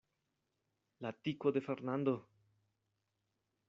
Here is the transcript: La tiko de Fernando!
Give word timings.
La 1.07 1.13
tiko 1.27 1.53
de 1.59 1.65
Fernando! 1.69 2.17